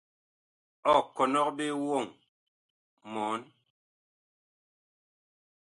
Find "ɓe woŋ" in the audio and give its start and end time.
1.57-2.05